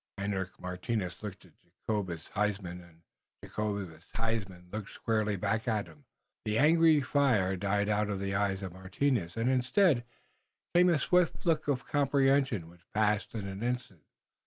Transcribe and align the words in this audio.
Hendrik 0.17 0.59
Martinus 0.59 1.21
looked 1.21 1.45
at 1.45 1.51
Jacobus 1.63 2.29
Huysman 2.29 2.81
and 2.81 3.03
Jacobus 3.43 4.05
Huysman 4.15 4.67
looked 4.71 4.89
squarely 4.89 5.35
back 5.35 5.67
at 5.67 5.85
him. 5.85 6.05
The 6.43 6.57
angry 6.57 7.01
fire 7.01 7.55
died 7.55 7.87
out 7.87 8.09
of 8.09 8.19
the 8.19 8.33
eyes 8.33 8.63
of 8.63 8.73
Martinus, 8.73 9.37
and 9.37 9.47
instead 9.47 10.03
came 10.73 10.89
a 10.89 10.97
swift 10.97 11.45
look 11.45 11.67
of 11.67 11.85
comprehension 11.87 12.67
which 12.67 12.91
passed 12.95 13.35
in 13.35 13.45
an 13.47 13.61
instant. 13.61 14.01